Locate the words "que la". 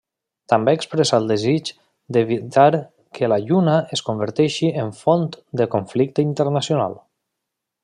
3.19-3.39